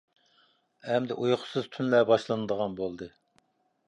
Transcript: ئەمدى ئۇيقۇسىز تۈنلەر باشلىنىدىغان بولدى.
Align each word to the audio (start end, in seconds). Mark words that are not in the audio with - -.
ئەمدى 0.93 1.17
ئۇيقۇسىز 1.25 1.67
تۈنلەر 1.75 2.07
باشلىنىدىغان 2.13 2.73
بولدى. 2.81 3.09